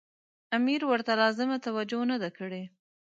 [0.57, 2.63] امیر ورته لازمه توجه نه ده کړې.